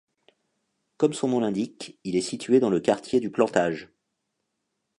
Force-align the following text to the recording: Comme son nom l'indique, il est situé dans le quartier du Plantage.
Comme 0.97 1.13
son 1.13 1.27
nom 1.27 1.39
l'indique, 1.41 1.99
il 2.05 2.15
est 2.15 2.21
situé 2.21 2.59
dans 2.59 2.71
le 2.71 2.79
quartier 2.79 3.19
du 3.19 3.29
Plantage. 3.29 3.89